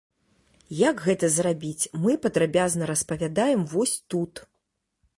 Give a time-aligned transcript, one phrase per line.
[0.89, 4.47] Як гэта зрабіць, мы падрабязна распавядаем вось тут.